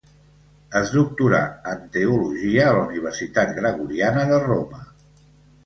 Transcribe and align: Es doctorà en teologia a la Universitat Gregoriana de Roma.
Es 0.79 0.93
doctorà 0.93 1.41
en 1.73 1.83
teologia 1.99 2.65
a 2.69 2.73
la 2.79 2.81
Universitat 2.89 3.55
Gregoriana 3.61 4.27
de 4.35 4.43
Roma. 4.51 4.85